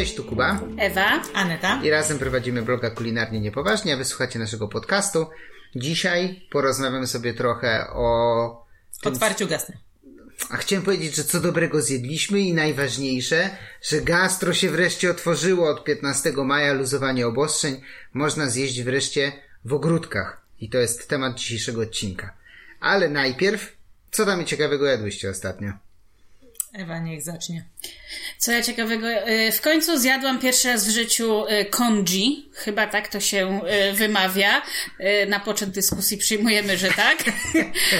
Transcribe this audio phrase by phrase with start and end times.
[0.00, 0.60] Cześć, tu Kuba.
[0.78, 1.22] Ewa.
[1.34, 1.80] Aneta.
[1.82, 5.26] I razem prowadzimy bloga Kulinarnie Niepoważnie, a wysłuchacie naszego podcastu.
[5.76, 8.66] Dzisiaj porozmawiamy sobie trochę o...
[9.02, 9.12] Tym...
[9.12, 9.76] Otwarciu gastro.
[10.50, 13.50] A chciałem powiedzieć, że co dobrego zjedliśmy i najważniejsze,
[13.82, 17.80] że gastro się wreszcie otworzyło od 15 maja, luzowanie obostrzeń.
[18.12, 19.32] Można zjeść wreszcie
[19.64, 20.42] w ogródkach.
[20.60, 22.34] I to jest temat dzisiejszego odcinka.
[22.80, 23.76] Ale najpierw,
[24.10, 25.72] co tam ciekawego jadłyście ostatnio?
[26.72, 27.64] Ewa, niech zacznie.
[28.38, 33.08] Co ja ciekawego, y, w końcu zjadłam pierwszy raz w życiu konji, y, chyba tak
[33.08, 33.60] to się
[33.90, 34.62] y, wymawia.
[35.28, 37.24] Na poczet dyskusji przyjmujemy, że tak.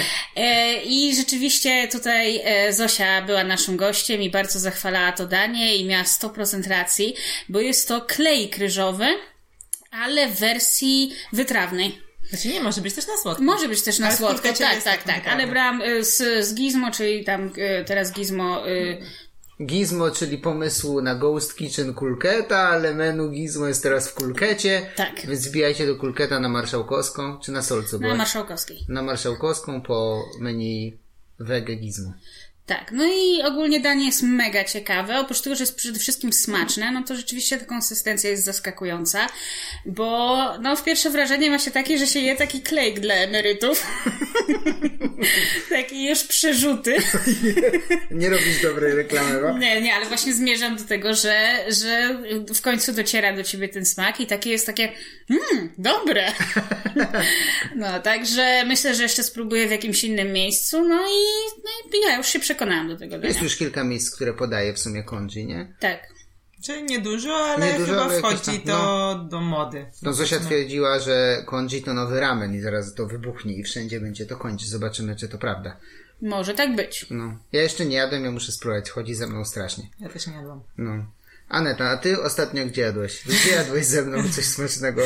[0.85, 6.69] I rzeczywiście tutaj Zosia była naszym gościem i bardzo zachwalała to danie i miała 100%
[6.69, 7.15] racji,
[7.49, 9.07] bo jest to klej kryżowy,
[9.91, 12.10] ale w wersji wytrawnej.
[12.31, 13.43] Znaczy nie, może być też na słodko.
[13.43, 15.27] Może być też na ale słodko, tak, tak, tak.
[15.27, 17.51] Ale brałam z, z Gizmo, czyli tam
[17.85, 18.63] teraz Gizmo
[19.65, 24.81] Gizmo, czyli pomysłu na Ghost Kitchen Kulketa, ale menu Gizmo jest teraz w Kulkecie.
[24.95, 25.27] Tak.
[25.27, 27.99] Więc zbijajcie do Kulketa na Marszałkowską, czy na Solcu?
[27.99, 28.79] Na Marszałkowskiej.
[28.89, 30.97] Na Marszałkowską po menu
[31.39, 32.13] Wege Gizmo.
[32.65, 35.19] Tak, no i ogólnie danie jest mega ciekawe.
[35.19, 39.27] Oprócz tego, że jest przede wszystkim smaczne, no to rzeczywiście ta konsystencja jest zaskakująca,
[39.85, 43.87] bo no w pierwsze wrażenie ma się takie, że się je taki klejk dla emerytów.
[45.69, 46.97] taki już przerzuty.
[47.43, 47.53] nie,
[48.21, 49.57] nie robisz dobrej reklamy, bo?
[49.57, 52.21] Nie, nie, ale właśnie zmierzam do tego, że, że
[52.53, 54.91] w końcu dociera do ciebie ten smak i takie jest takie,
[55.29, 56.31] mmm, dobre.
[57.75, 61.21] no, także myślę, że jeszcze spróbuję w jakimś innym miejscu, no i,
[61.63, 63.27] no i ja już się przekonam przekonałam do tego dania.
[63.27, 65.73] Jest już kilka miejsc, które podaje w sumie konji, nie?
[65.79, 65.99] Tak.
[66.63, 69.85] Czyli niedużo, ale nie dużo, chyba ale wchodzi tam, to no, do mody.
[70.01, 74.25] No Zosia twierdziła, że konji to nowy ramen i zaraz to wybuchnie i wszędzie będzie
[74.25, 74.69] to kończyć.
[74.69, 75.77] Zobaczymy, czy to prawda.
[76.21, 77.05] Może tak być.
[77.09, 77.37] No.
[77.51, 78.89] Ja jeszcze nie jadłem, ja muszę spróbować.
[78.89, 79.83] Chodzi ze mną strasznie.
[79.99, 80.61] Ja też nie jadłam.
[80.77, 81.05] No.
[81.49, 83.23] Aneta, a ty ostatnio gdzie jadłeś?
[83.25, 85.01] Gdzie jadłeś ze mną coś smacznego?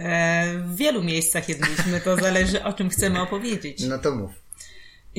[0.00, 3.82] E, w wielu miejscach jedliśmy, to zależy o czym chcemy opowiedzieć.
[3.86, 4.43] No to mów.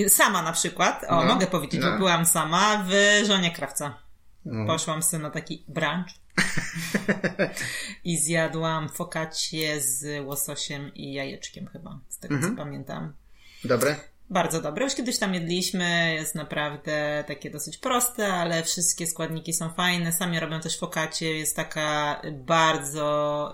[0.10, 1.92] Sama na przykład, o, no, mogę powiedzieć, no.
[1.92, 2.94] że byłam sama w
[3.28, 3.98] żonie krawca.
[4.46, 4.66] No.
[4.68, 6.08] Poszłam sobie na taki brunch
[8.04, 12.54] i zjadłam focaccie z łososiem i jajeczkiem chyba, z tego mhm.
[12.54, 13.14] co pamiętam.
[13.64, 13.96] Dobre?
[14.30, 14.84] Bardzo dobre.
[14.84, 20.12] Już kiedyś tam jedliśmy, jest naprawdę takie dosyć proste, ale wszystkie składniki są fajne.
[20.12, 23.54] Sami robią też fokacie, jest taka bardzo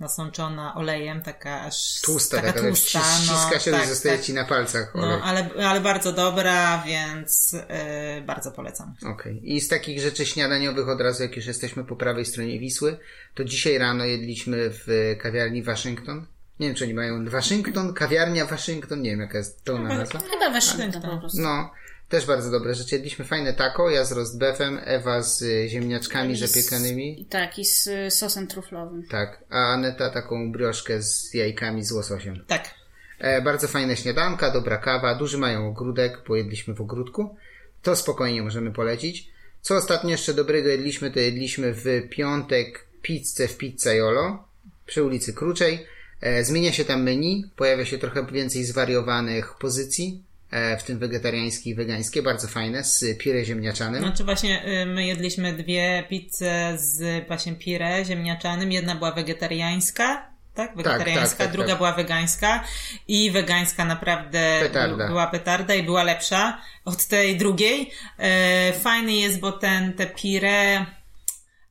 [0.00, 4.26] nasączona olejem, taka aż tłusta, taka, taka tłusta, ściska no, się tak, zostaje tak.
[4.26, 5.18] ci na palcach no, olej.
[5.18, 8.94] No, ale, ale bardzo dobra, więc yy, bardzo polecam.
[8.98, 9.12] Okej.
[9.12, 9.34] Okay.
[9.34, 12.98] I z takich rzeczy śniadaniowych od razu, jak już jesteśmy po prawej stronie Wisły,
[13.34, 16.26] to dzisiaj rano jedliśmy w kawiarni Waszyngton.
[16.60, 20.18] Nie wiem, czy oni mają Waszyngton, kawiarnia Waszyngton, nie wiem jaka jest pełna nazwa.
[20.18, 21.42] Chyba Waszyngton po prostu.
[21.42, 21.70] No,
[22.08, 22.94] też bardzo dobre rzeczy.
[22.94, 27.26] Jedliśmy fajne taco, ja z rozbefem, Ewa z ziemniaczkami I zapiekanymi.
[27.30, 29.06] tak, i z sosem truflowym.
[29.10, 32.44] Tak, a Aneta taką brioszkę z jajkami z łososiem.
[32.46, 32.74] Tak.
[33.18, 37.36] E, bardzo fajne śniadanka, dobra kawa, duży mają ogródek, bo jedliśmy w ogródku.
[37.82, 39.30] To spokojnie możemy polecić.
[39.62, 44.48] Co ostatnio jeszcze dobrego jedliśmy, to jedliśmy w piątek pizzę w Pizzaiolo
[44.86, 45.86] przy ulicy Kruczej.
[46.20, 51.74] E, zmienia się tam menu, pojawia się trochę więcej zwariowanych pozycji w tym wegetariańskie i
[51.74, 54.02] wegańskie, bardzo fajne, z pire ziemniaczanym.
[54.02, 60.76] Znaczy właśnie y, my jedliśmy dwie pizze z właśnie pire ziemniaczanym, jedna była wegetariańska, tak?
[60.76, 61.76] Wegetariańska, tak, tak, tak, druga tak.
[61.76, 62.64] była wegańska
[63.08, 65.06] i wegańska naprawdę petarda.
[65.06, 67.90] była petarda i była lepsza od tej drugiej.
[68.18, 70.86] E, fajny jest, bo ten, te pire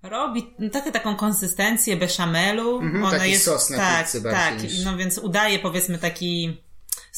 [0.03, 2.79] robi taką taką konsystencję beszamelu.
[2.79, 4.83] Mhm, Ona taki jest sos na tak, pizzy tak, niż...
[4.85, 6.61] no więc udaje powiedzmy taki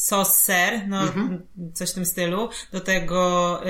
[0.00, 1.42] sos ser, no mhm.
[1.74, 3.60] coś w tym stylu, do tego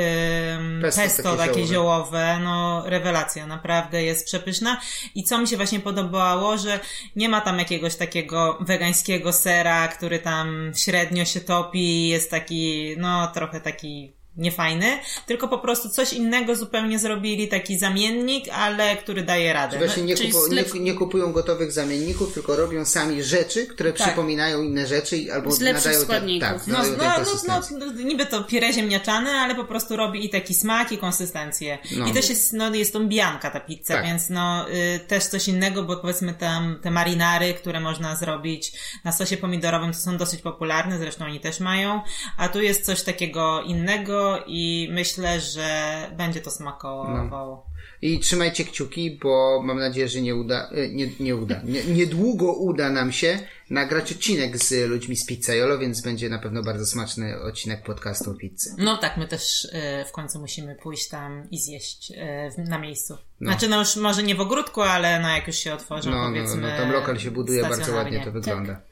[0.56, 4.80] ym, pesto, pesto takie, takie ziołowe, no rewelacja, naprawdę jest przepyszna.
[5.14, 6.80] I co mi się właśnie podobało, że
[7.16, 13.26] nie ma tam jakiegoś takiego wegańskiego sera, który tam średnio się topi, jest taki, no
[13.26, 19.53] trochę taki niefajny, tylko po prostu coś innego zupełnie zrobili, taki zamiennik, ale który daje
[19.53, 19.79] radę.
[19.79, 24.06] Właśnie nie, kupu, nie, nie, kupują gotowych zamienników, tylko robią sami rzeczy, które tak.
[24.06, 26.49] przypominają inne rzeczy albo Z nadają składników.
[26.49, 30.55] tak, no, no, no, no, niby to pire ziemniaczane, ale po prostu robi i taki
[30.55, 31.79] smak i konsystencję.
[31.97, 32.06] No.
[32.06, 34.05] I też jest, no, jest to bianka ta pizza, tak.
[34.05, 38.73] więc no, y, też coś innego, bo powiedzmy tam te marinary, które można zrobić
[39.05, 42.00] na sosie pomidorowym, to są dosyć popularne, zresztą oni też mają,
[42.37, 47.67] a tu jest coś takiego innego, i myślę, że będzie to smakowało.
[47.67, 47.70] No.
[48.02, 52.52] I trzymajcie kciuki, bo mam nadzieję, że nie uda, e, nie, nie uda, nie, niedługo
[52.52, 53.38] uda nam się
[53.70, 58.34] nagrać odcinek z ludźmi z Pizzaiolo, więc będzie na pewno bardzo smaczny odcinek podcastu o
[58.34, 58.75] pizzy.
[58.78, 63.17] No tak, my też e, w końcu musimy pójść tam i zjeść e, na miejscu.
[63.40, 63.50] No.
[63.50, 66.61] Znaczy no już może nie w ogródku, ale no jak już się otworzą, no, powiedzmy.
[66.61, 68.75] No, no, tam lokal się buduje, bardzo ładnie to wygląda.
[68.75, 68.89] Tak.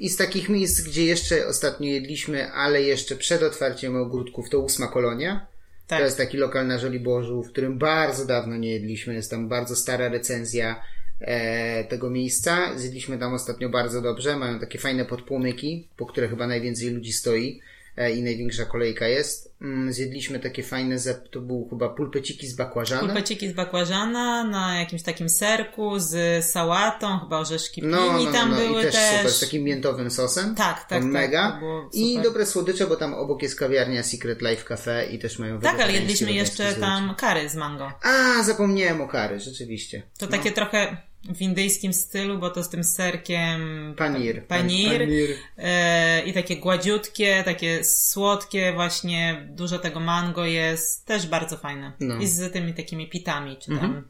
[0.00, 4.86] I z takich miejsc, gdzie jeszcze ostatnio jedliśmy, ale jeszcze przed otwarciem ogródków, to ósma
[4.86, 5.46] kolonia.
[5.86, 5.98] Tak.
[5.98, 9.14] To jest taki lokal na Żoliborzu, w którym bardzo dawno nie jedliśmy.
[9.14, 10.82] Jest tam bardzo stara recenzja
[11.20, 12.78] e, tego miejsca.
[12.78, 14.36] Zjedliśmy tam ostatnio bardzo dobrze.
[14.36, 17.60] Mają takie fajne podpłomyki, po które chyba najwięcej ludzi stoi.
[17.96, 19.56] E, i największa kolejka jest.
[19.60, 20.96] Mm, zjedliśmy takie fajne,
[21.30, 23.00] to był chyba pulpeciki z bakłażana.
[23.00, 28.50] Pulpeciki z bakłażana na jakimś takim serku z sałatą, chyba orzeszki no, no, no, tam
[28.50, 28.94] no, były i też.
[28.94, 29.16] też.
[29.16, 30.54] Super, z takim miętowym sosem.
[30.54, 30.88] Tak, tak.
[30.88, 31.60] tak mega.
[31.92, 35.80] I dobre słodycze, bo tam obok jest kawiarnia Secret Life Cafe i też mają Tak,
[35.80, 37.92] ale jedliśmy jeszcze tam kary z mango.
[38.02, 40.02] A, zapomniałem o kary, rzeczywiście.
[40.18, 40.32] To no.
[40.32, 40.96] takie trochę
[41.34, 45.36] w indyjskim stylu, bo to z tym serkiem panir, panir, panir.
[45.58, 51.92] E, i takie gładziutkie, takie słodkie właśnie, dużo tego mango jest, też bardzo fajne.
[52.00, 52.16] No.
[52.16, 54.08] I z tymi takimi pitami, czy tam mhm.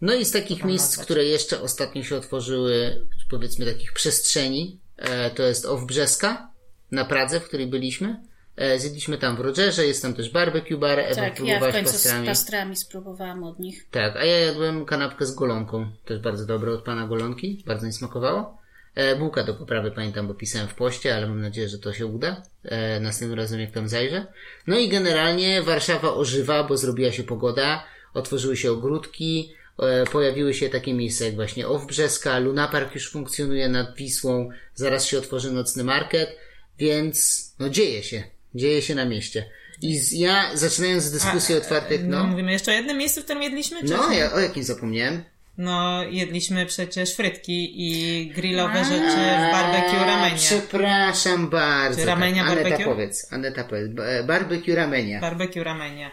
[0.00, 1.04] No i z takich miejsc, nazwać.
[1.04, 6.50] które jeszcze ostatnio się otworzyły, powiedzmy takich przestrzeni, e, to jest Owbrzeska
[6.90, 8.22] na Pradze, w której byliśmy.
[8.58, 10.98] E, zjedliśmy tam w Rogerze, jest tam też barbecue bar.
[10.98, 12.26] Ewa tak, ja w końcu pastrami.
[12.26, 13.86] z pastrami spróbowałam od nich.
[13.90, 17.92] Tak, a ja jadłem kanapkę z golonką, też bardzo dobre od pana golonki, bardzo mi
[17.92, 18.58] smakowało.
[18.94, 22.06] E, bułka do poprawy pamiętam, bo pisałem w poście, ale mam nadzieję, że to się
[22.06, 22.42] uda.
[22.64, 24.26] E, następnym razem jak tam zajrzę.
[24.66, 27.84] No i generalnie Warszawa ożywa, bo zrobiła się pogoda,
[28.14, 33.96] otworzyły się ogródki, e, pojawiły się takie miejsca jak właśnie Owbrzeska, Lunapark już funkcjonuje nad
[33.96, 36.36] Wisłą, zaraz się otworzy nocny market,
[36.78, 38.37] więc no dzieje się.
[38.54, 39.44] Dzieje się na mieście.
[39.82, 42.26] I z, ja, zaczynając dyskusję A, otwartych, no, no...
[42.26, 43.80] Mówimy jeszcze o jednym miejscu, w którym jedliśmy?
[43.80, 45.24] Czy no, ja o jakim zapomniałem?
[45.58, 50.36] No, jedliśmy przecież frytki i grillowe rzeczy w barbecue ramenia.
[50.36, 52.00] Przepraszam bardzo.
[52.00, 52.54] Czy ramenia tak.
[52.54, 52.74] barbecue?
[52.74, 53.90] Aneta powiedz, Aneta powiedz.
[54.26, 55.20] Barbecue ramenia.
[55.20, 56.10] Barbecue ramenia.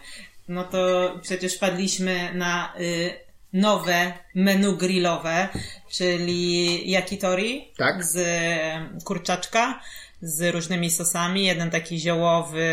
[0.48, 3.14] No to przecież wpadliśmy na y,
[3.54, 5.50] nowe menu grillowe,
[5.92, 8.04] czyli yakitori tak?
[8.04, 9.82] z y, kurczaczka
[10.26, 11.46] z różnymi sosami.
[11.46, 12.68] Jeden taki ziołowy.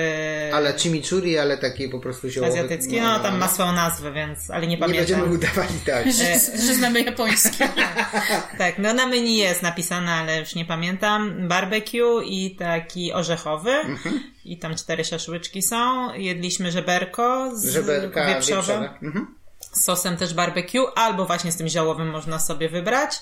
[0.52, 2.52] Ale chimichurri, ale taki po prostu ziołowy.
[2.52, 5.06] Azjatycki, no, tam ma swoją nazwę, więc, ale nie pamiętam.
[5.06, 6.12] Nie będziemy udawali tak.
[6.12, 7.68] że, że znamy japońskie.
[8.58, 11.48] tak, no na menu jest napisane, ale już nie pamiętam.
[11.48, 13.70] Barbecue i taki orzechowy.
[13.70, 14.22] Mhm.
[14.44, 16.14] I tam cztery szaszłyczki są.
[16.14, 18.98] Jedliśmy żeberko z Żeberka wieprzowe.
[19.02, 19.34] Mhm.
[19.72, 23.12] Z sosem też barbecue, albo właśnie z tym ziołowym można sobie wybrać.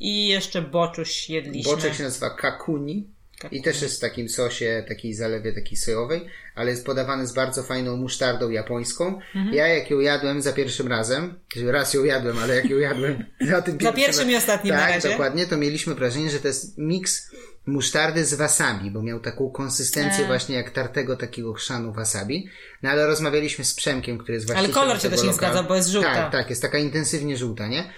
[0.00, 1.72] I jeszcze boczuś jedliśmy.
[1.72, 3.15] Boczek się nazywa kakuni.
[3.50, 7.62] I też jest w takim sosie, takiej zalewie takiej sojowej, ale jest podawany z bardzo
[7.62, 9.20] fajną musztardą japońską.
[9.34, 9.54] Mhm.
[9.54, 11.34] Ja jak ją jadłem za pierwszym razem,
[11.66, 14.94] raz ją jadłem, ale jak ją jadłem za tym Za pierwszym i ostatnim tak, na
[14.94, 15.08] razie.
[15.08, 17.30] dokładnie, to mieliśmy wrażenie, że to jest miks
[17.66, 20.26] musztardy z wasabi, bo miał taką konsystencję e.
[20.26, 22.48] właśnie jak tartego takiego chrzanu wasabi.
[22.82, 25.76] No ale rozmawialiśmy z Przemkiem, który jest właśnie Ale kolor się też nie zgadza, bo
[25.76, 26.14] jest żółta.
[26.14, 27.90] Tak, tak, jest taka intensywnie żółta, nie?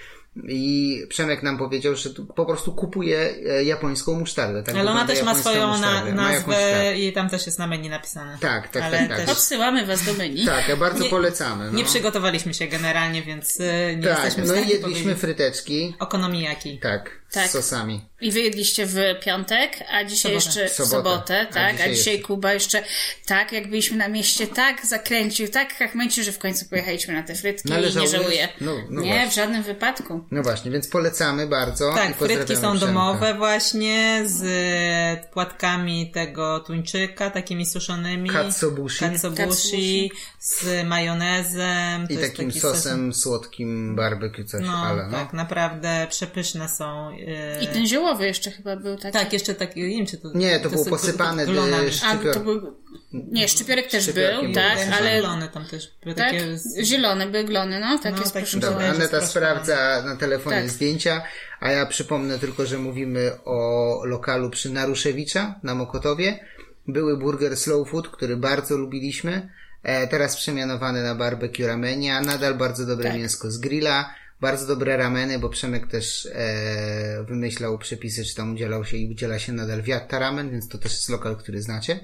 [0.48, 4.62] I Przemek nam powiedział, że po prostu kupuje e, japońską musztardę.
[4.62, 8.38] Tak Ale ona też ma swoją na, nazwę i tam też jest na menu napisane.
[8.40, 9.18] Tak, tak, Ale tak.
[9.18, 9.28] tak.
[9.28, 10.46] Odsyłamy was do menu.
[10.46, 11.64] Tak, ja bardzo nie, polecamy.
[11.64, 11.72] No.
[11.72, 15.18] Nie przygotowaliśmy się generalnie, więc e, nie tak, jesteśmy no i jedliśmy powiedzieć.
[15.18, 15.94] fryteczki.
[15.98, 16.78] Okonomiyaki.
[16.78, 18.00] Tak, tak, z sosami.
[18.20, 20.60] I wy jedliście w piątek, a dzisiaj sobotę.
[20.60, 21.56] jeszcze w sobotę, tak?
[21.56, 22.84] A dzisiaj, a dzisiaj Kuba jeszcze
[23.26, 27.22] tak, jak byliśmy na mieście, tak zakręcił, tak jak męci, że w końcu pojechaliśmy na
[27.22, 28.48] te frytki no, i nie żałuję.
[28.60, 29.30] No, no nie, właśnie.
[29.30, 30.24] w żadnym wypadku.
[30.30, 31.92] No właśnie, więc polecamy bardzo.
[31.94, 32.86] Tak, frytki są Przemka.
[32.86, 38.30] domowe właśnie, z płatkami tego tuńczyka, takimi suszonymi.
[38.30, 38.98] Katsubushi.
[39.00, 42.06] Katsubushi, z majonezem.
[42.10, 43.22] I takim sosem sos...
[43.22, 45.18] słodkim barbecue coś, no, ale no.
[45.18, 47.17] tak, naprawdę przepyszne są
[47.60, 49.18] i ten ziołowy jeszcze chyba był taki.
[49.18, 50.32] Tak, jeszcze taki, nie wiem czy to...
[50.34, 51.90] Nie, to, to było posypane glonami.
[52.04, 52.76] A, to był...
[53.12, 55.20] Nie, szczypiorek też był, tak, ale...
[55.20, 56.32] Glony tam też były tak?
[56.32, 56.58] takie...
[56.84, 60.70] Zielone były glony, no, takie no, tak, Dobra, Aneta sprawdza na telefonie tak.
[60.70, 61.22] zdjęcia,
[61.60, 66.40] a ja przypomnę tylko, że mówimy o lokalu przy Naruszewicza na Mokotowie.
[66.88, 69.48] Były burger Slow Food, który bardzo lubiliśmy.
[69.82, 72.20] E, teraz przemianowany na barbecue ramenia.
[72.20, 73.18] Nadal bardzo dobre tak.
[73.18, 78.84] mięsko z grilla bardzo dobre rameny, bo Przemek też e, wymyślał przepisy, czy tam udzielał
[78.84, 82.00] się i udziela się nadal Wiatta Ramen, więc to też jest lokal, który znacie.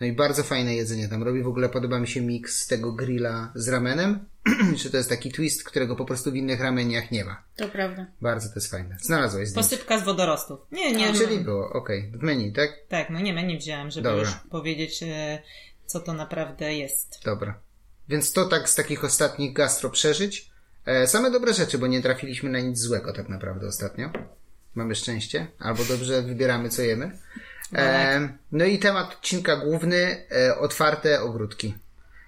[0.00, 1.42] No i bardzo fajne jedzenie tam robi.
[1.42, 4.26] W ogóle podoba mi się miks tego grilla z ramenem.
[4.78, 7.42] czy to jest taki twist, którego po prostu w innych rameniach nie ma.
[7.56, 8.06] To prawda.
[8.20, 8.96] Bardzo to jest fajne.
[9.00, 9.70] Znalazłeś zdjęcie.
[9.70, 10.60] Posypka z wodorostów.
[10.72, 11.10] Nie, nie.
[11.10, 12.08] A, czyli było, okej.
[12.08, 12.18] Okay.
[12.18, 12.70] W menu, tak?
[12.88, 14.20] Tak, no nie, menu wziąłem, żeby Dobra.
[14.20, 15.42] już powiedzieć, e,
[15.86, 17.20] co to naprawdę jest.
[17.24, 17.60] Dobra.
[18.08, 20.50] Więc to tak z takich ostatnich gastro przeżyć.
[20.88, 24.10] E, same dobre rzeczy, bo nie trafiliśmy na nic złego tak naprawdę ostatnio.
[24.74, 27.18] mamy szczęście, albo dobrze wybieramy, co jemy.
[27.72, 31.74] No, e, no i temat odcinka główny, e, otwarte ogródki.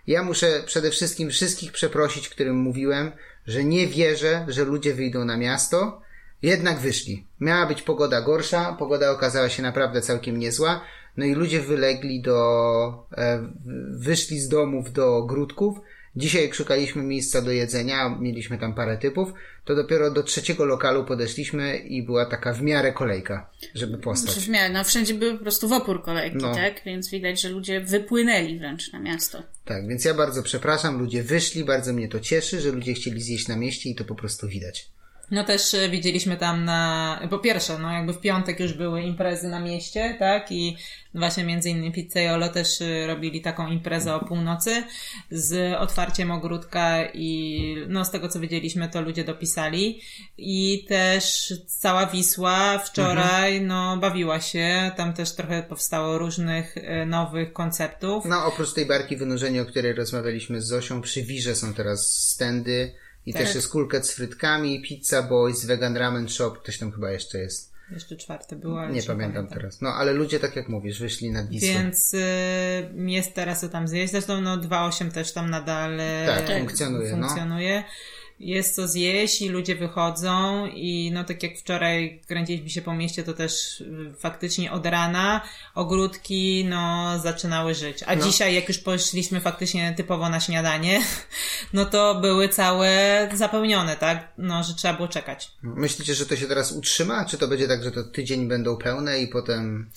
[0.06, 3.12] Ja muszę przede wszystkim wszystkich przeprosić, którym mówiłem,
[3.46, 6.02] że nie wierzę, że ludzie wyjdą na miasto.
[6.42, 7.26] Jednak wyszli.
[7.40, 10.80] Miała być pogoda gorsza, pogoda okazała się naprawdę całkiem niezła.
[11.16, 13.48] No i ludzie wylegli do, e,
[13.90, 15.78] wyszli z domów do ogródków.
[16.16, 19.32] Dzisiaj szukaliśmy miejsca do jedzenia, mieliśmy tam parę typów,
[19.64, 24.44] to dopiero do trzeciego lokalu podeszliśmy i była taka w miarę kolejka, żeby postać.
[24.44, 26.54] w miarę, no wszędzie był po prostu w opór kolejki, no.
[26.54, 26.84] tak?
[26.84, 29.42] Więc widać, że ludzie wypłynęli wręcz na miasto.
[29.64, 33.48] Tak, więc ja bardzo przepraszam, ludzie wyszli, bardzo mnie to cieszy, że ludzie chcieli zjeść
[33.48, 34.90] na mieście i to po prostu widać.
[35.30, 39.48] No też e, widzieliśmy tam na, po pierwsze, no jakby w piątek już były imprezy
[39.48, 40.52] na mieście, tak?
[40.52, 40.76] I
[41.14, 44.82] właśnie między innymi Pizzaiolo też e, robili taką imprezę o północy
[45.30, 50.00] z otwarciem ogródka i no z tego co widzieliśmy to ludzie dopisali
[50.38, 53.66] i też cała Wisła wczoraj mhm.
[53.66, 58.24] no bawiła się, tam też trochę powstało różnych e, nowych konceptów.
[58.24, 62.92] No oprócz tej barki wynurzenia, o której rozmawialiśmy z Zosią, przy Wirze są teraz stędy
[63.26, 63.42] i tak.
[63.42, 67.70] też jest kulkę z frytkami, Pizza Boys, Vegan Ramen Shop, ktoś tam chyba jeszcze jest.
[67.90, 69.80] Jeszcze czwarte było, ale nie pamiętam, pamiętam, teraz.
[69.80, 71.68] No ale ludzie, tak jak mówisz, wyszli na Wisłę.
[71.68, 72.18] Więc y,
[72.96, 74.12] jest teraz co tam zjeść.
[74.12, 77.16] Zresztą no 2.8 też tam nadal y, tak, funkcjonuje.
[77.16, 77.26] No.
[77.26, 77.84] funkcjonuje.
[77.86, 82.94] No jest co zjeść i ludzie wychodzą i no tak jak wczoraj kręciliśmy się po
[82.94, 85.40] mieście, to też y, faktycznie od rana
[85.74, 88.02] ogródki no zaczynały żyć.
[88.06, 88.24] A no.
[88.24, 91.00] dzisiaj jak już poszliśmy faktycznie typowo na śniadanie,
[91.72, 94.32] no to były całe zapełnione, tak?
[94.38, 95.52] No, że trzeba było czekać.
[95.62, 97.24] Myślicie, że to się teraz utrzyma?
[97.24, 99.90] Czy to będzie tak, że to tydzień będą pełne i potem...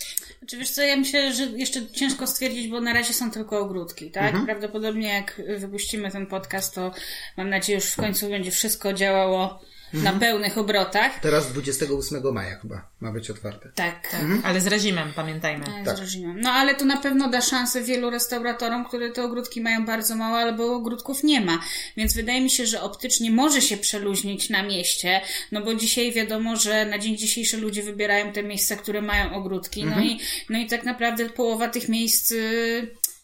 [0.48, 4.12] Czy wiesz co, ja myślę, że jeszcze ciężko stwierdzić, bo na razie są tylko ogródki,
[4.12, 4.26] tak?
[4.26, 4.46] Mhm.
[4.46, 6.92] Prawdopodobnie jak wypuścimy ten podcast, to
[7.38, 9.60] mam nadzieję już w końcu będzie wszystko działało
[9.94, 10.14] mhm.
[10.14, 11.20] na pełnych obrotach.
[11.20, 13.70] Teraz 28 maja chyba ma być otwarte.
[13.76, 14.12] Tak.
[14.12, 14.22] tak.
[14.22, 14.42] Mhm.
[14.46, 15.66] Ale z reżimem, pamiętajmy.
[15.66, 15.98] Tak, tak.
[15.98, 16.42] Z reżimem.
[16.42, 20.38] No ale to na pewno da szansę wielu restauratorom, które te ogródki mają bardzo mało
[20.38, 21.60] albo ogródków nie ma.
[21.98, 25.22] Więc wydaje mi się, że optycznie może się przeluźnić na mieście,
[25.52, 29.84] no bo dzisiaj wiadomo, że na dzień dzisiejszy ludzie wybierają te miejsca, które mają ogródki.
[29.84, 30.06] No, mhm.
[30.06, 30.20] i,
[30.50, 32.34] no i tak naprawdę połowa tych miejsc...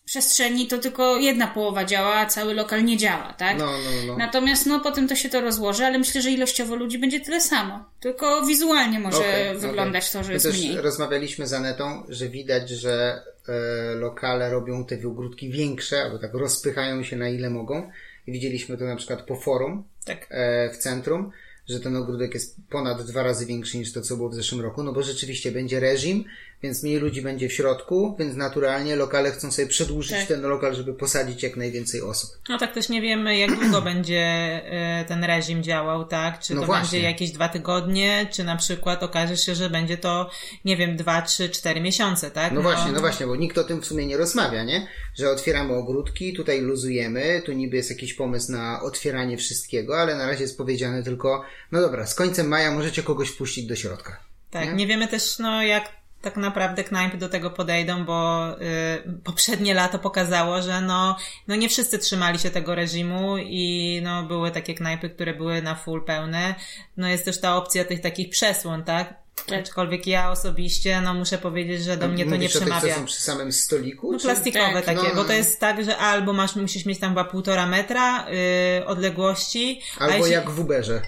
[0.09, 3.57] Przestrzeni to tylko jedna połowa działa, a cały lokal nie działa, tak?
[3.57, 4.17] No, no, no.
[4.17, 7.85] Natomiast no potem to się to rozłoży, ale myślę, że ilościowo ludzi będzie tyle samo.
[7.99, 10.13] Tylko wizualnie może okay, wyglądać okay.
[10.13, 10.77] to, że My jest też mniej.
[10.77, 17.03] rozmawialiśmy z Anetą, że widać, że e, lokale robią te ogródki większe, albo tak rozpychają
[17.03, 17.91] się na ile mogą.
[18.27, 20.27] I widzieliśmy to na przykład po forum tak.
[20.29, 21.31] e, w centrum
[21.69, 24.83] że ten ogródek jest ponad dwa razy większy niż to, co było w zeszłym roku,
[24.83, 26.25] no bo rzeczywiście będzie reżim,
[26.63, 30.27] więc mniej ludzi będzie w środku, więc naturalnie lokale chcą sobie przedłużyć tak.
[30.27, 32.29] ten lokal, żeby posadzić jak najwięcej osób.
[32.49, 36.39] No tak też nie wiemy, jak długo będzie e, ten reżim działał, tak?
[36.39, 36.81] Czy no to właśnie.
[36.81, 40.29] będzie jakieś dwa tygodnie, czy na przykład okaże się, że będzie to,
[40.65, 42.51] nie wiem, dwa, trzy, cztery miesiące, tak?
[42.51, 44.87] No, no właśnie, no właśnie, bo nikt o tym w sumie nie rozmawia, nie?
[45.15, 50.27] Że otwieramy ogródki, tutaj luzujemy, tu niby jest jakiś pomysł na otwieranie wszystkiego, ale na
[50.27, 54.23] razie jest powiedziane tylko, no dobra, z końcem maja możecie kogoś wpuścić do środka.
[54.49, 59.21] Tak, nie, nie wiemy też, no jak tak naprawdę knajpy do tego podejdą, bo y,
[59.23, 64.51] poprzednie lato pokazało, że no, no nie wszyscy trzymali się tego reżimu i no były
[64.51, 66.55] takie knajpy, które były na full pełne.
[66.97, 69.13] No jest też ta opcja tych takich przesłon, tak?
[69.61, 72.81] Aczkolwiek ja osobiście, no muszę powiedzieć, że do mnie to nie przemawia.
[72.81, 74.11] Tych, są przy samym stoliku?
[74.11, 77.09] No, plastikowe tak, takie, no, bo to jest tak, że albo masz, musisz mieć tam
[77.09, 79.81] chyba półtora metra yy, odległości.
[79.99, 80.31] Albo jeśli...
[80.31, 81.01] jak w Uberze.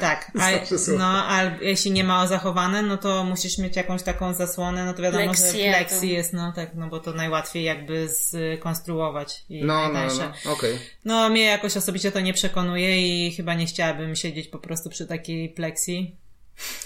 [0.00, 0.50] Tak, a,
[0.98, 5.02] no, a jeśli nie ma zachowane, no to musisz mieć jakąś taką zasłonę, no to
[5.02, 8.08] wiadomo, Plexi, że plexi jest, no tak, no bo to najłatwiej jakby
[8.58, 10.22] skonstruować i no, no najtańsze.
[10.22, 10.78] No, no, okay.
[11.04, 15.06] no, mnie jakoś osobiście to nie przekonuje i chyba nie chciałabym siedzieć po prostu przy
[15.06, 16.16] takiej plexi.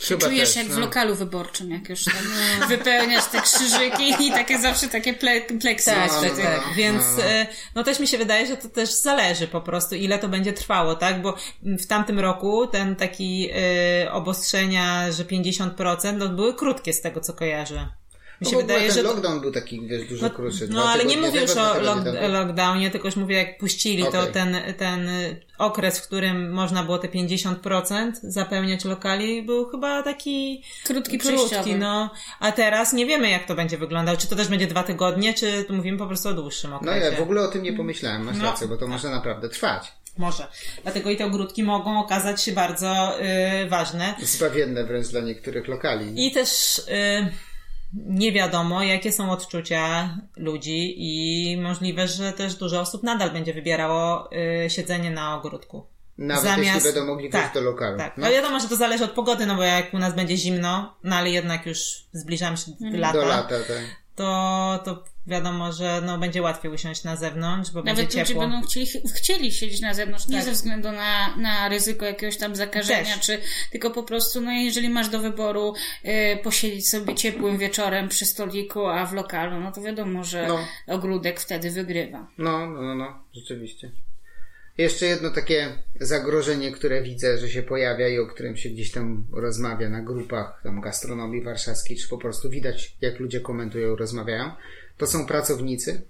[0.08, 0.74] Chyba Czujesz też, jak no.
[0.74, 2.14] w lokalu wyborczym, jak już tam
[2.68, 5.90] wypełniasz te krzyżyki i takie zawsze takie ple, pleksy.
[5.90, 6.62] Tak, tak, tak.
[6.68, 9.94] No, Więc no, e, no też mi się wydaje, że to też zależy po prostu,
[9.94, 11.22] ile to będzie trwało, tak?
[11.22, 13.50] Bo w tamtym roku ten taki
[14.04, 18.01] y, obostrzenia, że 50%, no były krótkie z tego, co kojarzę.
[18.44, 19.02] Mi się wydaje, ten że.
[19.02, 20.68] lockdown był taki, wiesz, dużo no, krótszy.
[20.70, 24.26] No, ale nie mówię już o lock, lockdownie, tylko już mówię, jak puścili okay.
[24.26, 25.10] to ten, ten
[25.58, 32.10] okres, w którym można było te 50% zapełniać lokali, był chyba taki krótki, krótki, no.
[32.40, 34.16] A teraz nie wiemy, jak to będzie wyglądał.
[34.16, 37.00] Czy to też będzie dwa tygodnie, czy mówimy po prostu o dłuższym okresie.
[37.00, 38.44] No ja w ogóle o tym nie pomyślałem, masz no.
[38.44, 39.92] rację, bo to może naprawdę trwać.
[40.18, 40.46] Może.
[40.82, 44.14] Dlatego i te ogródki mogą okazać się bardzo y, ważne.
[44.22, 46.26] Zbawienne wręcz dla niektórych lokali.
[46.26, 46.82] I też y,
[47.94, 54.30] nie wiadomo, jakie są odczucia ludzi i możliwe, że też dużo osób nadal będzie wybierało
[54.64, 55.86] y, siedzenie na ogródku.
[56.18, 56.74] Nawet Zamiast...
[56.74, 57.98] jeśli będą mogli tak, do lokalu.
[57.98, 58.18] Tak.
[58.18, 58.26] No.
[58.26, 61.16] no wiadomo, że to zależy od pogody, no bo jak u nas będzie zimno, no
[61.16, 61.78] ale jednak już
[62.12, 63.12] zbliżamy się do lata.
[63.12, 64.01] Do lata, tak.
[64.14, 68.42] To, to wiadomo, że no, będzie łatwiej usiąść na zewnątrz, bo Nawet będzie ciepło.
[68.42, 70.44] Nawet ludzie będą chcieli, chcieli siedzieć na zewnątrz, nie tak.
[70.44, 73.20] ze względu na, na ryzyko jakiegoś tam zakażenia, Też.
[73.20, 73.38] czy
[73.70, 78.86] tylko po prostu, no jeżeli masz do wyboru y, posiedzieć sobie ciepłym wieczorem przy stoliku,
[78.86, 80.58] a w lokalu, no to wiadomo, że no.
[80.94, 82.26] ogródek wtedy wygrywa.
[82.38, 83.90] No, no, no, no, rzeczywiście.
[84.78, 89.26] Jeszcze jedno takie zagrożenie, które widzę, że się pojawia i o którym się gdzieś tam
[89.32, 94.50] rozmawia na grupach tam gastronomii warszawskiej, czy po prostu widać, jak ludzie komentują, rozmawiają,
[94.96, 96.02] to są pracownicy,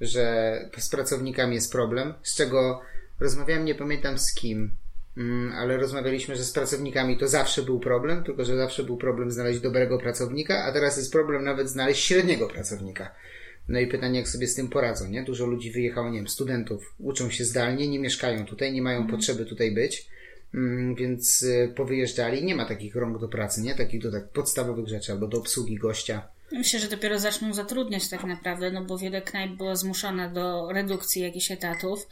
[0.00, 2.82] że z pracownikami jest problem, z czego
[3.20, 4.70] rozmawiałem, nie pamiętam z kim,
[5.16, 9.30] mm, ale rozmawialiśmy, że z pracownikami to zawsze był problem, tylko że zawsze był problem
[9.30, 13.14] znaleźć dobrego pracownika, a teraz jest problem nawet znaleźć średniego pracownika.
[13.70, 15.22] No i pytanie, jak sobie z tym poradzą, nie?
[15.22, 19.16] Dużo ludzi wyjechało, nie wiem, studentów, uczą się zdalnie, nie mieszkają tutaj, nie mają mhm.
[19.16, 20.08] potrzeby tutaj być,
[20.54, 22.44] mm, więc y, powyjeżdżali.
[22.44, 23.74] Nie ma takich rąk do pracy, nie?
[23.74, 26.28] Takich do tak podstawowych rzeczy, albo do obsługi gościa.
[26.52, 31.22] Myślę, że dopiero zaczną zatrudniać tak naprawdę, no bo wiele knajp było zmuszone do redukcji
[31.22, 32.08] jakichś etatów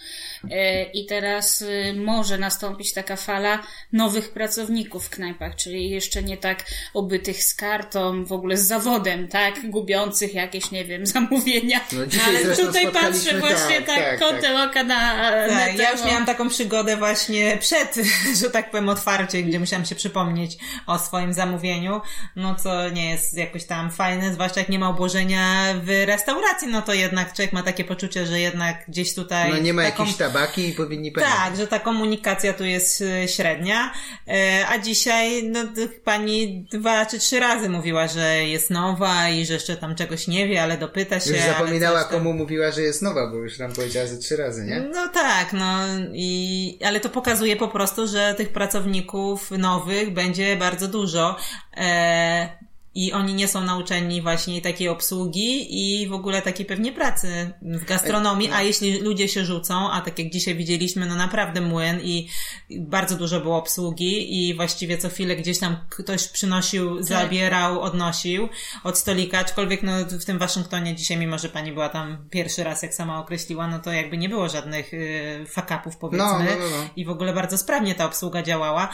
[0.50, 6.36] e, i teraz y, może nastąpić taka fala nowych pracowników w knajpach, czyli jeszcze nie
[6.36, 6.64] tak
[6.94, 9.70] obytych z kartą, w ogóle z zawodem, tak?
[9.70, 11.80] Gubiących jakieś, nie wiem, zamówienia.
[11.92, 14.70] No, Ale tutaj patrzę właśnie tak, tak, tak kątem tak.
[14.70, 17.94] oka na, tak, Ja już miałam taką przygodę właśnie przed,
[18.40, 22.00] że tak powiem, otwarciem, gdzie musiałam się przypomnieć o swoim zamówieniu,
[22.36, 26.82] no co nie jest jakoś tam fajne, zwłaszcza jak nie ma obłożenia w restauracji, no
[26.82, 29.50] to jednak człowiek ma takie poczucie, że jednak gdzieś tutaj...
[29.50, 30.02] No nie ma taką...
[30.02, 31.38] jakiejś tabaki i powinni pamiętać.
[31.38, 33.92] Tak, że ta komunikacja tu jest y, średnia,
[34.28, 35.60] e, a dzisiaj no,
[36.04, 40.48] pani dwa czy trzy razy mówiła, że jest nowa i że jeszcze tam czegoś nie
[40.48, 41.30] wie, ale dopyta się.
[41.30, 42.12] Już zapominała tam...
[42.12, 44.80] komu mówiła, że jest nowa, bo już nam powiedziała ze trzy razy, nie?
[44.80, 45.78] No tak, no
[46.12, 51.36] i ale to pokazuje po prostu, że tych pracowników nowych będzie bardzo dużo.
[51.76, 52.67] E,
[52.98, 55.66] i oni nie są nauczeni właśnie takiej obsługi
[56.02, 60.18] i w ogóle takiej pewnie pracy w gastronomii, a jeśli ludzie się rzucą, a tak
[60.18, 62.28] jak dzisiaj widzieliśmy, no naprawdę młyn i
[62.70, 67.04] bardzo dużo było obsługi i właściwie co chwilę gdzieś tam ktoś przynosił, tak.
[67.04, 68.48] zabierał, odnosił
[68.84, 72.82] od stolika, aczkolwiek no w tym Waszyngtonie dzisiaj, mimo że pani była tam pierwszy raz,
[72.82, 76.76] jak sama określiła, no to jakby nie było żadnych y, fakapów powiedzmy no, no, no,
[76.76, 76.88] no.
[76.96, 78.90] i w ogóle bardzo sprawnie ta obsługa działała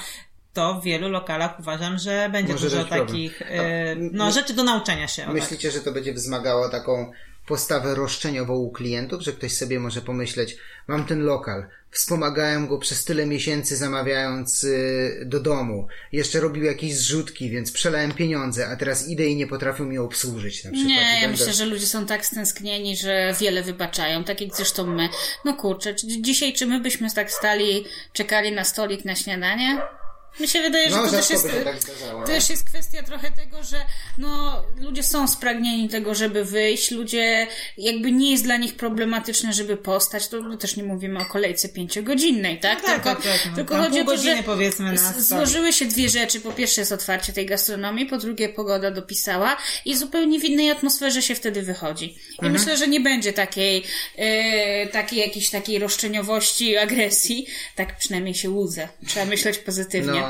[0.54, 5.08] to w wielu lokalach uważam, że będzie Może dużo takich e, no, rzeczy do nauczenia
[5.08, 5.32] się.
[5.32, 5.78] Myślicie, tak.
[5.78, 7.12] że to będzie wzmagało taką
[7.46, 10.56] postawę roszczeniową u klientów, że ktoś sobie może pomyśleć,
[10.88, 16.96] mam ten lokal, wspomagałem go przez tyle miesięcy zamawiając y, do domu, jeszcze robił jakieś
[16.96, 20.88] zrzutki, więc przelałem pieniądze, a teraz idę i nie potrafią mi obsłużyć na przykład.
[20.88, 25.08] Nie, ja myślę, że ludzie są tak stęsknieni, że wiele wybaczają, tak jak zresztą my.
[25.44, 29.78] No kurczę, dzisiaj czy my byśmy tak stali, czekali na stolik na śniadanie?
[30.40, 33.62] Mi się wydaje, że no, to, też jest, tak zdarzało, też jest kwestia trochę tego,
[33.62, 33.80] że
[34.18, 37.46] no, ludzie są spragnieni tego, żeby wyjść, ludzie
[37.78, 42.60] jakby nie jest dla nich problematyczne, żeby postać, to też nie mówimy o kolejce pięciogodzinnej,
[42.60, 42.78] tak?
[42.82, 43.56] No tak, tylko, tak, tak, no.
[43.56, 46.40] tylko chodzi o to, że powiedzmy na złożyły się dwie rzeczy.
[46.40, 51.22] Po pierwsze jest otwarcie tej gastronomii, po drugie pogoda dopisała i zupełnie w innej atmosferze
[51.22, 52.06] się wtedy wychodzi.
[52.06, 52.52] I mhm.
[52.52, 53.84] myślę, że nie będzie takiej,
[54.16, 57.46] e, takiej jakiejś takiej roszczeniowości, agresji.
[57.76, 58.88] Tak przynajmniej się łudzę.
[59.06, 60.20] Trzeba myśleć pozytywnie.
[60.20, 60.23] No.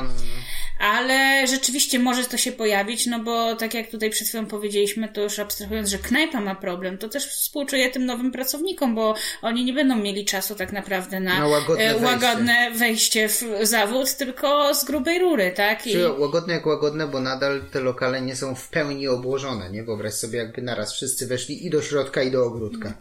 [0.79, 5.21] Ale rzeczywiście może to się pojawić, no bo tak jak tutaj przed chwilą powiedzieliśmy, to
[5.21, 9.73] już abstrahując, że knajpa ma problem, to też współczuję tym nowym pracownikom, bo oni nie
[9.73, 12.05] będą mieli czasu tak naprawdę na, na łagodne, e, wejście.
[12.05, 13.29] łagodne, wejście.
[13.29, 15.87] w zawód, tylko z grubej rury, tak?
[15.87, 15.97] I...
[16.17, 19.83] łagodne jak łagodne, bo nadal te lokale nie są w pełni obłożone, nie?
[19.83, 22.93] Wyobraź sobie, jakby naraz wszyscy weszli i do środka, i do ogródka.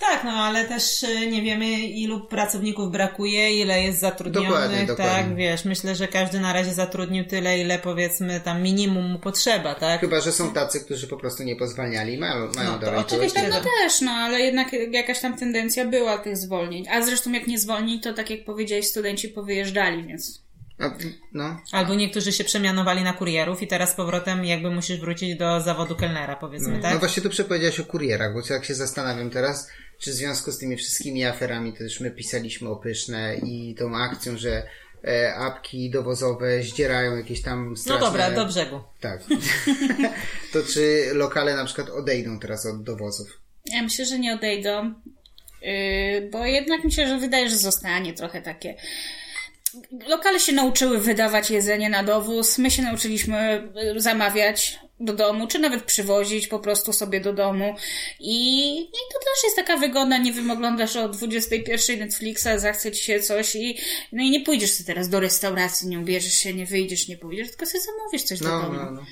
[0.00, 4.50] Tak, no ale też y, nie wiemy, ilu pracowników brakuje, ile jest zatrudnionych.
[4.50, 5.14] Dokładnie, dokładnie.
[5.14, 9.74] Tak, wiesz, myślę, że każdy na razie zatrudnił tyle, ile powiedzmy tam minimum mu potrzeba,
[9.74, 10.00] tak?
[10.00, 13.60] Chyba, że są tacy, którzy po prostu nie pozwalniali, mają, mają no, to Oczywiście, no
[13.60, 16.88] też, no ale jednak jakaś tam tendencja była tych zwolnień.
[16.88, 20.45] A zresztą jak nie zwolnić, to tak jak powiedziałeś, studenci powyjeżdżali, więc
[21.32, 21.60] no.
[21.72, 25.96] Albo niektórzy się przemianowali na kurierów i teraz z powrotem jakby musisz wrócić do zawodu
[25.96, 26.82] kelnera, powiedzmy, no.
[26.82, 26.92] tak?
[26.92, 30.58] No właśnie tu przepowiedziałeś o kurierach, bo jak się zastanawiam teraz, czy w związku z
[30.58, 34.62] tymi wszystkimi aferami też my pisaliśmy o Pyszne i tą akcją, że
[35.04, 38.00] e, apki dowozowe zdzierają jakieś tam no straszne...
[38.00, 38.80] No dobra, do brzegu.
[39.00, 39.20] Tak.
[40.52, 43.40] to czy lokale na przykład odejdą teraz od dowozów?
[43.66, 44.94] Ja myślę, że nie odejdą,
[45.62, 48.74] yy, bo jednak mi się, że wydaje, że zostanie trochę takie
[50.08, 55.58] lokale się nauczyły wydawać jedzenie na dowóz, my się nauczyliśmy y, zamawiać do domu, czy
[55.58, 57.76] nawet przywozić po prostu sobie do domu.
[58.20, 63.04] I, i to też jest taka wygoda, nie wiem, oglądasz o 21 Netflixa, zachce ci
[63.04, 63.78] się coś i,
[64.12, 67.48] no i nie pójdziesz sobie teraz do restauracji, nie ubierzesz się, nie wyjdziesz, nie pójdziesz,
[67.48, 68.74] tylko sobie zamówisz coś no, do domu.
[68.74, 69.06] No, no.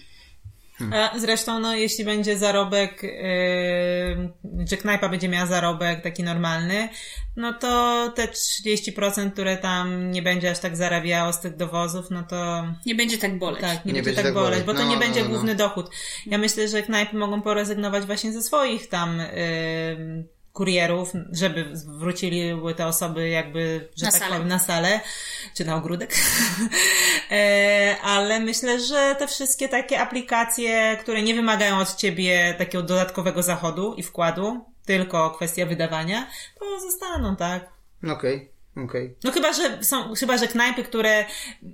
[0.93, 6.89] A zresztą, no, jeśli będzie zarobek, yy, że knajpa będzie miała zarobek taki normalny,
[7.37, 12.23] no to te 30%, które tam nie będzie aż tak zarabiało z tych dowozów, no
[12.23, 12.65] to...
[12.87, 13.61] Nie będzie tak boleć.
[13.61, 15.53] Tak, nie, nie będzie, tak, tak boleć, bo no, to nie no, będzie no, główny
[15.53, 15.59] no.
[15.59, 15.91] dochód.
[16.27, 22.43] Ja myślę, że knajpy mogą porezygnować właśnie ze swoich tam yy, kurierów, żeby wrócili
[22.77, 24.33] te osoby jakby, że na tak salę.
[24.33, 25.01] powiem, na salę,
[25.55, 26.15] czy na ogródek.
[27.31, 27.74] e,
[28.15, 33.95] ale myślę, że te wszystkie takie aplikacje, które nie wymagają od ciebie takiego dodatkowego zachodu
[33.95, 36.27] i wkładu, tylko kwestia wydawania,
[36.61, 37.69] to zostaną, tak?
[38.03, 38.37] Okej.
[38.37, 38.55] Okay.
[38.77, 39.15] Okay.
[39.25, 41.25] No chyba, że są, chyba, że knajpy, które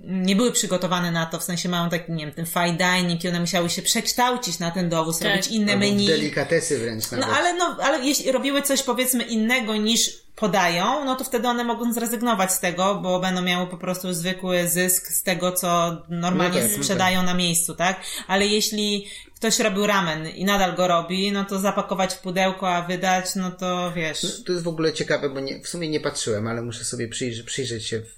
[0.05, 3.29] nie były przygotowane na to, w sensie mają taki, nie wiem, ten fine dining i
[3.29, 5.29] one musiały się przekształcić na ten dowóz, tak.
[5.29, 6.07] robić inne Albo menu.
[6.07, 7.27] delikatesy wręcz nawet.
[7.27, 11.63] No ale, no, ale jeśli robiły coś powiedzmy innego niż podają, no to wtedy one
[11.63, 16.61] mogą zrezygnować z tego, bo będą miały po prostu zwykły zysk z tego, co normalnie
[16.61, 17.33] no tak, sprzedają no tak.
[17.33, 18.01] na miejscu, tak?
[18.27, 22.81] Ale jeśli ktoś robił ramen i nadal go robi, no to zapakować w pudełko, a
[22.81, 24.23] wydać, no to wiesz.
[24.23, 27.07] No, to jest w ogóle ciekawe, bo nie, w sumie nie patrzyłem, ale muszę sobie
[27.07, 28.17] przyjrzeć, przyjrzeć się w,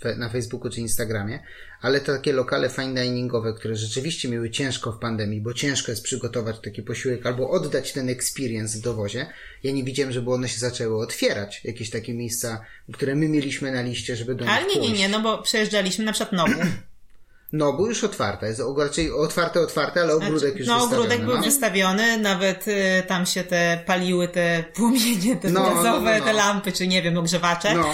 [0.00, 1.40] w, na Facebooku czy Instagramie,
[1.82, 6.04] ale to takie lokale fine diningowe, które rzeczywiście miały ciężko w pandemii, bo ciężko jest
[6.04, 9.26] przygotować taki posiłek albo oddać ten experience w dowozie.
[9.62, 13.82] Ja nie widziałem, żeby one się zaczęły otwierać, jakieś takie miejsca, które my mieliśmy na
[13.82, 16.60] liście, żeby do nich Ale nie, nie, nie, no bo przejeżdżaliśmy na przykład Nowu.
[17.52, 18.46] No, bo już otwarte.
[18.46, 21.04] Jest raczej otwarte, otwarte, ale ogródek znaczy, już no, wystawiony.
[21.04, 25.62] Ogródek no, ogródek był wystawiony, nawet y, tam się te paliły, te płomienie, te no,
[25.62, 27.74] gazowe, no, no, te lampy, czy nie wiem, ogrzewacze.
[27.74, 27.92] No.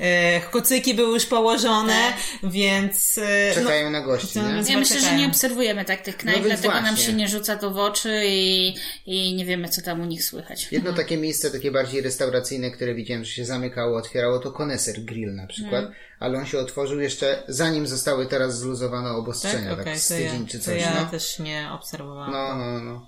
[0.00, 2.50] Y, kocyki były już położone, tak.
[2.50, 3.18] więc...
[3.18, 4.72] Y, czekają na gości, nie?
[4.72, 5.00] Ja myślę, czekają.
[5.00, 6.86] że nie obserwujemy tak tych knajp, no dlatego właśnie.
[6.86, 8.74] nam się nie rzuca to w oczy i,
[9.06, 10.68] i nie wiemy, co tam u nich słychać.
[10.72, 15.34] Jedno takie miejsce, takie bardziej restauracyjne, które widziałem, że się zamykało, otwierało, to Koneser Grill
[15.34, 15.84] na przykład.
[15.84, 20.42] Hmm ale on się otworzył jeszcze zanim zostały teraz zluzowane obostrzenia, tak, tak z tydzień
[20.42, 20.80] ja, czy coś.
[20.80, 21.10] ja no.
[21.10, 22.32] też nie obserwowałam.
[22.32, 23.06] No, no, no.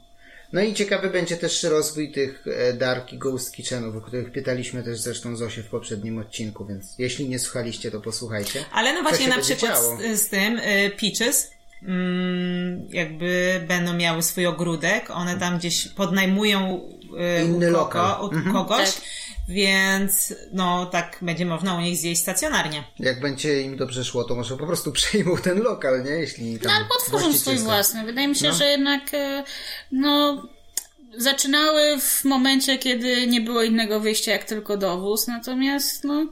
[0.53, 4.83] No i ciekawy będzie też rozwój tych e, Dark i Ghost Kitchenów, o których pytaliśmy
[4.83, 8.65] też zresztą Zosię w poprzednim odcinku, więc jeśli nie słuchaliście, to posłuchajcie.
[8.73, 11.51] Ale no właśnie na przykład z, z, tym y, Peaches
[11.83, 16.81] mm, jakby będą miały swój ogródek, one tam gdzieś podnajmują
[17.41, 18.53] y, Inny u, kogo, u mhm.
[18.53, 18.95] kogoś.
[18.95, 19.03] Tak
[19.49, 22.85] więc no tak będzie można u nich zjeść stacjonarnie.
[22.99, 26.11] Jak będzie im dobrze szło, to może po prostu przejmą ten lokal, nie?
[26.11, 28.05] Jeśli tam no albo otworzą swój własny.
[28.05, 28.55] Wydaje mi się, no.
[28.55, 29.45] że jednak e,
[29.93, 30.43] no
[31.17, 36.27] zaczynały w momencie, kiedy nie było innego wyjścia jak tylko dowóz, natomiast no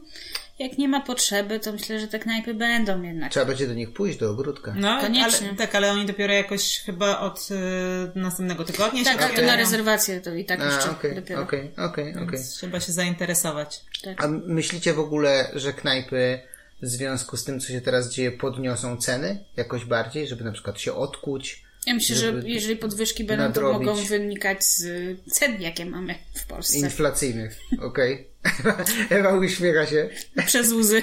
[0.60, 3.30] jak nie ma potrzeby, to myślę, że te knajpy będą jednak.
[3.30, 4.74] Trzeba będzie do nich pójść, do ogródka.
[4.76, 5.48] No, Koniecznie.
[5.48, 9.42] Ale, tak, ale oni dopiero jakoś chyba od y, następnego tygodnia tak, się Tak, to
[9.42, 11.42] na rezerwację to i tak A, jeszcze okay, dopiero.
[11.42, 12.40] Okej, okay, okej, okay, okej.
[12.50, 13.80] Trzeba się zainteresować.
[14.04, 14.24] Tak.
[14.24, 16.40] A myślicie w ogóle, że knajpy
[16.82, 20.80] w związku z tym, co się teraz dzieje, podniosą ceny jakoś bardziej, żeby na przykład
[20.80, 21.69] się odkuć?
[21.86, 23.86] Ja myślę, że jeżeli podwyżki będą, nadrobić.
[23.86, 24.84] to mogą wynikać z
[25.32, 26.78] cen, jakie mamy w Polsce.
[26.78, 28.26] Inflacyjnych, okej.
[28.60, 28.74] Okay.
[29.18, 30.08] Ewa uśmiecha się.
[30.46, 31.02] Przez łzy.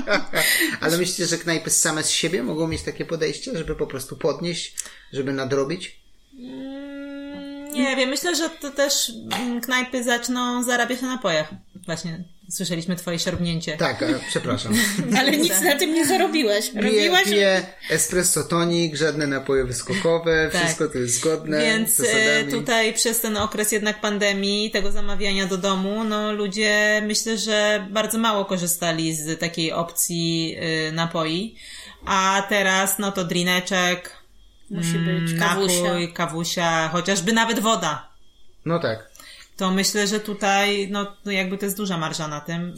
[0.80, 4.76] Ale myślicie, że knajpy same z siebie mogą mieć takie podejście, żeby po prostu podnieść,
[5.12, 6.00] żeby nadrobić?
[6.38, 9.12] Mm, nie wiem, myślę, że to też
[9.62, 11.50] knajpy zaczną zarabiać na napojach.
[11.86, 13.76] Właśnie Słyszeliśmy twoje siorbnięcie.
[13.76, 14.72] Tak, przepraszam.
[15.18, 16.74] Ale nic na tym nie zarobiłeś.
[16.74, 17.24] Robiłaś?
[17.24, 20.60] Piję espresso tonik, żadne napoje wyskokowe, tak.
[20.60, 25.58] wszystko to jest zgodne Więc e, tutaj przez ten okres jednak pandemii, tego zamawiania do
[25.58, 30.56] domu, no ludzie myślę, że bardzo mało korzystali z takiej opcji
[30.88, 31.56] y, napoi.
[32.04, 34.16] A teraz, no to drineczek,
[34.70, 35.82] Musi być mm, kawusia.
[35.82, 38.08] napój, kawusia, chociażby nawet woda.
[38.64, 39.15] No tak
[39.56, 42.74] to myślę, że tutaj, no, no jakby to jest duża marża na tym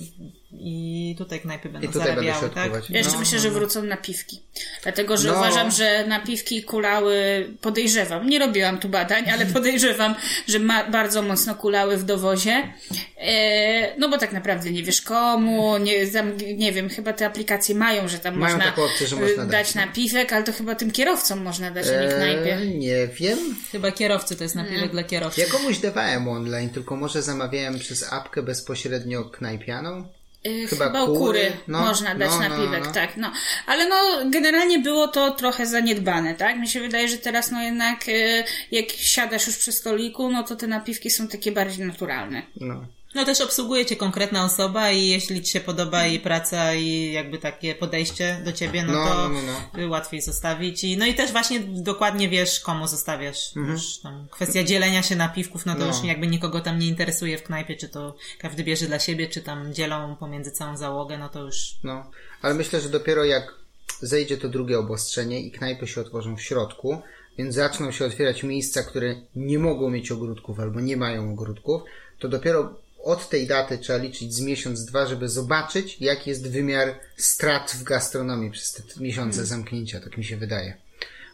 [0.53, 2.73] i tutaj knajpy będą I tutaj zarabiały, tak?
[2.91, 4.41] Ja jeszcze no, myślę, że wrócą na piwki.
[4.83, 5.35] Dlatego, że no.
[5.35, 10.15] uważam, że na piwki kulały, podejrzewam, nie robiłam tu badań, ale podejrzewam,
[10.49, 12.73] że ma, bardzo mocno kulały w dowozie.
[13.19, 17.75] E, no bo tak naprawdę nie wiesz komu, nie, tam, nie wiem, chyba te aplikacje
[17.75, 19.81] mają, że tam mają można, opcję, że można dać, dać no.
[19.81, 22.55] napiwek, ale to chyba tym kierowcom można dać, a nie knajpie.
[22.55, 23.39] E, nie wiem.
[23.73, 24.89] Chyba kierowcy to jest napiwek nie.
[24.89, 25.41] dla kierowcy.
[25.41, 30.18] Ja komuś dawałem online, tylko może zamawiałem przez apkę bezpośrednio knajpianą.
[30.49, 32.93] Y, chyba, Chyba kury, no, można dać no, napiwek, no, no.
[32.93, 33.33] tak, no.
[33.67, 33.97] Ale no,
[34.31, 36.59] generalnie było to trochę zaniedbane, tak?
[36.59, 40.57] Mi się wydaje, że teraz no jednak y, jak siadasz już przy stoliku, no to
[40.57, 42.43] te napiwki są takie bardziej naturalne.
[42.61, 42.98] No.
[43.15, 47.39] No też obsługuje cię konkretna osoba i jeśli ci się podoba jej praca i jakby
[47.39, 49.89] takie podejście do ciebie, no, no to no, no, no.
[49.89, 50.85] łatwiej zostawić.
[50.85, 53.57] I, no i też właśnie dokładnie wiesz, komu zostawiasz.
[53.57, 53.75] Mhm.
[53.75, 57.43] Już tam kwestia dzielenia się napiwków, no to już jakby nikogo tam nie interesuje w
[57.43, 61.43] knajpie, czy to każdy bierze dla siebie, czy tam dzielą pomiędzy całą załogę, no to
[61.43, 61.75] już...
[61.85, 62.11] No,
[62.43, 63.55] ale myślę, że dopiero jak
[64.01, 67.03] zejdzie to drugie obostrzenie i knajpy się otworzą w środku,
[67.39, 71.83] więc zaczną się otwierać miejsca, które nie mogą mieć ogródków albo nie mają ogródków,
[72.19, 77.01] to dopiero od tej daty trzeba liczyć z miesiąc, dwa, żeby zobaczyć, jaki jest wymiar
[77.17, 80.88] strat w gastronomii przez te miesiące zamknięcia, tak mi się wydaje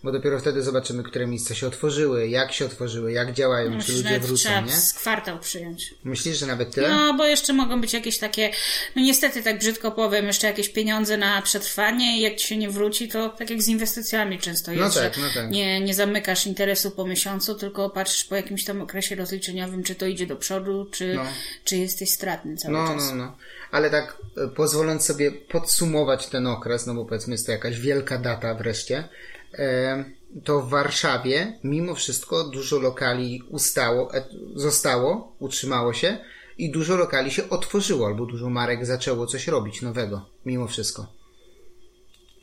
[0.05, 3.93] bo dopiero wtedy zobaczymy, które miejsca się otworzyły, jak się otworzyły, jak działają, no, czy
[3.93, 4.73] ludzie wrócą, trzeba nie?
[4.73, 5.95] z kwartał przyjąć.
[6.05, 6.89] Myślisz, że nawet tyle?
[6.89, 8.51] No, bo jeszcze mogą być jakieś takie,
[8.97, 12.71] no niestety tak brzydko powiem, jeszcze jakieś pieniądze na przetrwanie i jak ci się nie
[12.71, 15.51] wróci, to tak jak z inwestycjami często no jest, no tak, no tak.
[15.51, 20.07] Nie, nie zamykasz interesu po miesiącu, tylko patrzysz po jakimś tam okresie rozliczeniowym, czy to
[20.07, 21.25] idzie do przodu, czy, no.
[21.65, 23.11] czy jesteś stratny cały no, czas.
[23.11, 23.37] No, no,
[23.71, 28.19] Ale tak e, pozwoląc sobie podsumować ten okres, no bo powiedzmy jest to jakaś wielka
[28.19, 29.09] data wreszcie,
[30.45, 36.19] to w Warszawie mimo wszystko dużo lokali ustało, e, zostało, utrzymało się
[36.59, 41.07] i dużo lokali się otworzyło, albo dużo marek zaczęło coś robić nowego, mimo wszystko.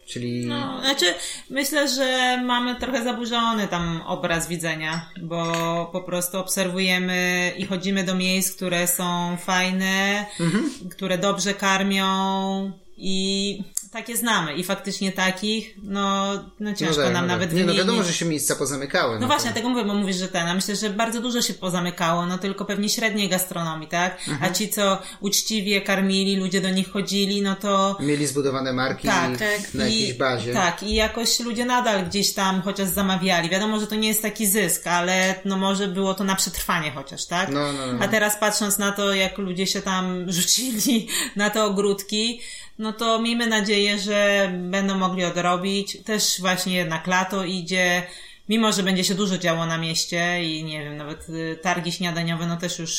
[0.08, 0.46] Czyli.
[0.46, 1.06] No, znaczy,
[1.50, 8.16] myślę, że mamy trochę zaburzony tam obraz widzenia, bo po prostu obserwujemy i chodzimy do
[8.16, 10.70] miejsc, które są fajne, mhm.
[10.92, 12.72] które dobrze karmią
[13.04, 17.58] i takie znamy i faktycznie takich, no, no ciężko no tak, nam no nawet tak.
[17.58, 19.14] Nie, no wiadomo, że się miejsca pozamykały.
[19.14, 19.56] No, no właśnie, to...
[19.56, 22.66] tego mówię, bo mówisz, że ten, a myślę, że bardzo dużo się pozamykało, no tylko
[22.66, 24.18] pewnie średniej gastronomii, tak?
[24.28, 24.52] Mhm.
[24.52, 27.98] A ci, co uczciwie karmili, ludzie do nich chodzili, no to...
[28.00, 29.74] Mieli zbudowane marki tak, tak.
[29.74, 30.54] na jakiejś bazie.
[30.54, 33.50] Tak, i jakoś ludzie nadal gdzieś tam chociaż zamawiali.
[33.50, 37.26] Wiadomo, że to nie jest taki zysk, ale no może było to na przetrwanie chociaż,
[37.26, 37.50] tak?
[37.50, 38.04] No, no, no.
[38.04, 42.42] A teraz patrząc na to, jak ludzie się tam rzucili na te ogródki,
[42.82, 45.98] no to miejmy nadzieję, że będą mogli odrobić.
[46.04, 48.04] Też właśnie jednak lato idzie,
[48.50, 52.48] mimo że będzie się dużo działo na mieście i nie wiem, nawet y, targi śniadaniowe,
[52.48, 52.92] no też już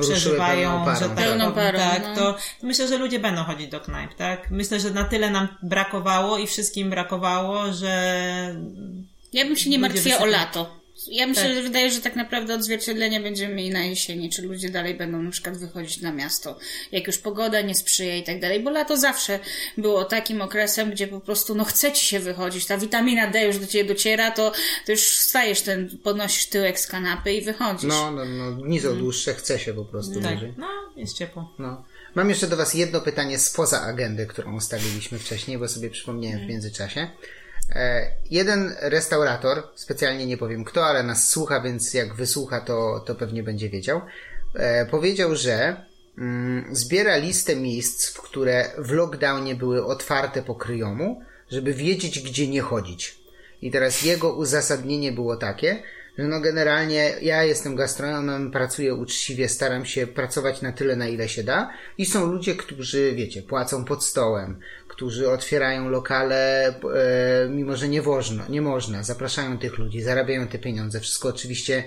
[0.00, 2.14] przeżywają, że tak, pełną parą, tak no.
[2.14, 4.50] to, to myślę, że ludzie będą chodzić do knajp, tak?
[4.50, 8.56] Myślę, że na tyle nam brakowało i wszystkim brakowało, że
[9.32, 10.83] ja bym się nie martwiła o lato.
[11.06, 11.54] Ja myślę, tak.
[11.54, 15.30] że wydaje, że tak naprawdę odzwierciedlenie będziemy mieli na jesieni, czy ludzie dalej będą na
[15.30, 16.58] przykład wychodzić na miasto,
[16.92, 19.40] jak już pogoda nie sprzyja i tak dalej, bo lato zawsze
[19.78, 23.58] było takim okresem, gdzie po prostu no chce ci się wychodzić, ta witamina D już
[23.58, 24.52] do ciebie dociera, to,
[24.86, 27.88] to już wstajesz ten, podnosisz tyłek z kanapy i wychodzisz.
[27.88, 30.20] No, no, no dni są dłuższe, chce się po prostu.
[30.20, 31.54] Tak, no, jest ciepło.
[31.58, 31.84] No.
[32.14, 36.42] Mam jeszcze do Was jedno pytanie spoza agendy, którą ustaliliśmy wcześniej, bo sobie przypomniałem w
[36.42, 36.50] mhm.
[36.50, 37.10] międzyczasie.
[37.70, 43.14] E, jeden restaurator, specjalnie nie powiem kto, ale nas słucha, więc jak wysłucha, to, to
[43.14, 44.00] pewnie będzie wiedział,
[44.54, 45.76] e, powiedział, że
[46.18, 52.60] mm, zbiera listę miejsc, które w lockdownie były otwarte po kryjomu, żeby wiedzieć, gdzie nie
[52.60, 53.18] chodzić.
[53.62, 55.82] I teraz jego uzasadnienie było takie,
[56.18, 61.28] że no generalnie ja jestem gastronomem, pracuję uczciwie, staram się pracować na tyle, na ile
[61.28, 64.60] się da i są ludzie, którzy, wiecie, płacą pod stołem,
[64.94, 70.58] którzy otwierają lokale, e, mimo że nie można, nie można, zapraszają tych ludzi, zarabiają te
[70.58, 71.84] pieniądze, wszystko oczywiście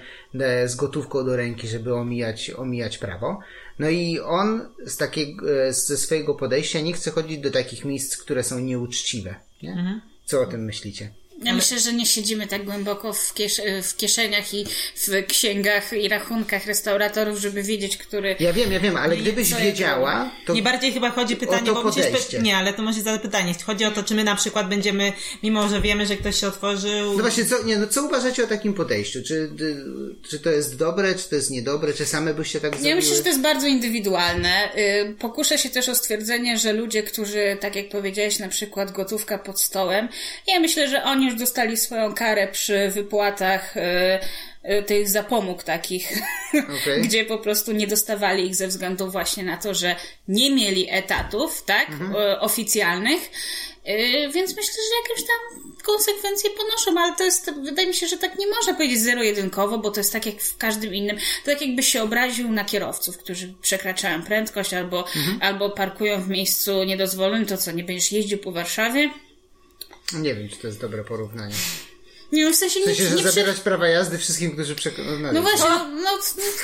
[0.65, 3.39] z gotówką do ręki, żeby omijać, omijać prawo.
[3.79, 8.17] No i on z takiego, e, ze swojego podejścia nie chce chodzić do takich miejsc,
[8.17, 9.35] które są nieuczciwe.
[9.63, 9.71] Nie?
[9.71, 10.01] Mhm.
[10.25, 11.09] Co o tym myślicie?
[11.43, 13.33] Ja myślę, że nie siedzimy tak głęboko w,
[13.83, 18.35] w kieszeniach i w księgach i rachunkach restauratorów, żeby wiedzieć, który.
[18.39, 20.53] Ja wiem, ja wiem, ale gdybyś wiedziała, to.
[20.53, 22.05] Nie bardziej chyba chodzi pytanie, bo musisz.
[22.41, 23.55] Nie, ale to może zadać pytanie.
[23.65, 27.13] Chodzi o to, czy my na przykład będziemy, mimo że wiemy, że ktoś się otworzył.
[27.13, 29.23] No właśnie, co, nie, no co uważacie o takim podejściu?
[29.23, 29.49] Czy,
[30.29, 32.89] czy to jest dobre, czy to jest niedobre, czy same byście tak zrobiły?
[32.89, 34.75] Ja myślę, że to jest bardzo indywidualne.
[34.77, 39.37] Y, pokuszę się też o stwierdzenie, że ludzie, którzy, tak jak powiedziałeś, na przykład gotówka
[39.37, 40.09] pod stołem,
[40.47, 44.19] ja myślę, że oni już dostali swoją karę przy wypłatach e,
[44.63, 46.13] e, tych zapomóg takich,
[46.81, 47.01] okay.
[47.01, 49.95] gdzie po prostu nie dostawali ich ze względu właśnie na to, że
[50.27, 52.15] nie mieli etatów, tak, mhm.
[52.15, 53.31] E, oficjalnych,
[54.33, 58.39] więc myślę, że jakieś tam konsekwencje ponoszą, ale to jest, wydaje mi się, że tak
[58.39, 61.87] nie można powiedzieć zero-jedynkowo, bo to jest tak jak w każdym innym, to tak jakbyś
[61.87, 65.39] się obraził na kierowców, którzy przekraczają prędkość albo, mhm.
[65.41, 69.09] albo parkują w miejscu niedozwolonym, to co, nie będziesz jeździł po Warszawie?
[70.13, 71.55] Nie wiem, czy to jest dobre porównanie.
[72.31, 73.63] Nie, w sensie, w sensie nie, że nie zabierać prze...
[73.63, 75.35] prawa jazdy wszystkim, którzy przekonali.
[75.35, 76.17] No właśnie, no, no,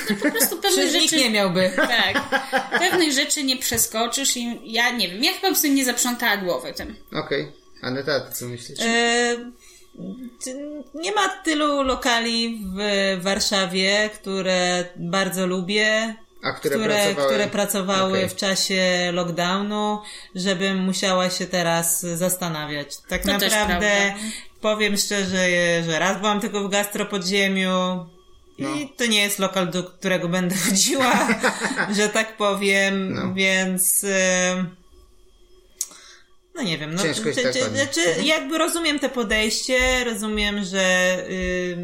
[0.10, 1.18] no, po prostu pewnych rzeczy...
[1.18, 1.72] nie miałby.
[1.76, 2.44] Tak.
[2.80, 6.74] Pewnych rzeczy nie przeskoczysz i ja nie wiem, ja chyba bym sobie nie zaprzątała głowy
[6.74, 6.96] tym.
[7.12, 7.42] Okej.
[7.42, 7.54] Okay.
[7.82, 8.80] Aneta, ty co myślisz?
[8.82, 9.52] E,
[10.94, 18.18] nie ma tylu lokali w Warszawie, które bardzo lubię A które, które pracowały, które pracowały
[18.18, 18.30] okay.
[18.30, 20.00] w czasie lockdownu,
[20.36, 22.98] żebym musiała się teraz zastanawiać.
[22.98, 24.14] Tak to naprawdę
[24.62, 25.48] powiem szczerze,
[25.86, 28.06] że raz byłam tylko w gastropodziemiu,
[28.60, 28.76] no.
[28.76, 31.28] I to nie jest lokal, do którego będę chodziła,
[31.96, 33.34] że tak powiem, no.
[33.34, 34.06] więc.
[36.56, 41.78] No nie wiem, no, Ciężko czy, tak znaczy, jakby rozumiem te podejście, rozumiem, że y,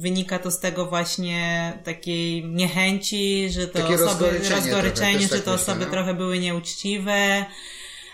[0.00, 5.38] wynika to z tego właśnie takiej niechęci, że to Takie osoby, rozgoryczenie, rozgoryczenie trochę, że
[5.38, 5.92] te tak osoby myślę, no.
[5.92, 7.44] trochę były nieuczciwe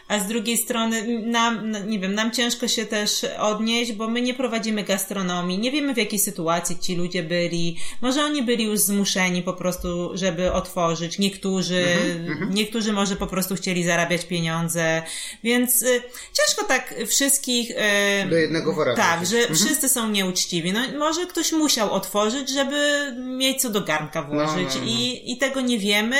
[0.09, 4.23] a z drugiej strony nam, no, nie wiem, nam ciężko się też odnieść, bo my
[4.23, 8.81] nie prowadzimy gastronomii, nie wiemy w jakiej sytuacji ci ludzie byli, może oni byli już
[8.81, 12.55] zmuszeni po prostu, żeby otworzyć, niektórzy, mm-hmm.
[12.55, 15.03] niektórzy może po prostu chcieli zarabiać pieniądze,
[15.45, 17.71] więc y, ciężko tak wszystkich...
[17.71, 18.97] Y, Do jednego wora.
[18.97, 19.55] Tak, że mm-hmm.
[19.55, 20.73] wszyscy są nieuczciwi.
[20.73, 24.87] No może ktoś musiał otworzyć, żeby mieć co do garnka włożyć no, no, no.
[24.87, 26.19] I, i tego nie wiemy,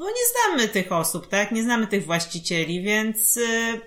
[0.00, 1.52] bo nie znamy tych osób, tak?
[1.52, 3.36] Nie znamy tych właścicieli, więc.
[3.36, 3.80] Y,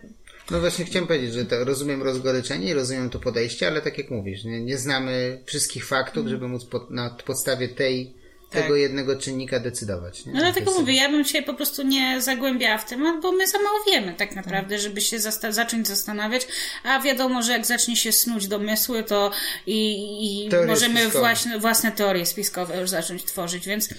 [0.51, 4.11] no właśnie chciałem powiedzieć, że to rozumiem rozgoryczenie i rozumiem to podejście, ale tak jak
[4.11, 8.13] mówisz, nie, nie znamy wszystkich faktów, żeby móc pod, na podstawie tej,
[8.49, 8.61] tak.
[8.61, 10.25] tego jednego czynnika decydować.
[10.25, 10.33] Nie?
[10.33, 13.57] No dlatego mówię, ja bym się po prostu nie zagłębiała w temat, bo my za
[13.57, 16.47] mało wiemy tak naprawdę, żeby się zasta zacząć zastanawiać,
[16.83, 19.31] a wiadomo, że jak zacznie się snuć domysły, to
[19.67, 23.89] i, i możemy właśnie, własne teorie spiskowe już zacząć tworzyć, więc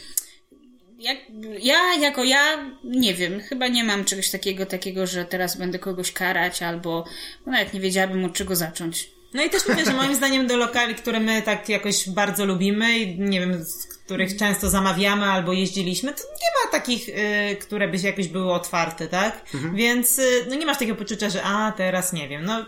[1.04, 1.18] jak,
[1.62, 6.12] ja jako ja nie wiem, chyba nie mam czegoś takiego, takiego, że teraz będę kogoś
[6.12, 7.04] karać albo
[7.46, 9.10] no nawet nie wiedziałabym od czego zacząć.
[9.34, 12.98] No i też mówię, że moim zdaniem do lokali, które my tak jakoś bardzo lubimy
[12.98, 17.88] i nie wiem, z których często zamawiamy albo jeździliśmy, to nie ma takich, y, które
[17.88, 19.44] by się jakoś były otwarte, tak?
[19.54, 19.76] Mhm.
[19.76, 22.64] Więc y, no nie masz takiego poczucia, że a, teraz nie wiem, no...